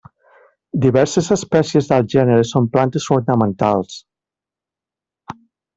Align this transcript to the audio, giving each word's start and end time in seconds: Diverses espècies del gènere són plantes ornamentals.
Diverses 0.85 1.29
espècies 1.35 1.91
del 1.91 2.09
gènere 2.15 2.47
són 2.53 2.71
plantes 2.77 3.09
ornamentals. 3.19 4.03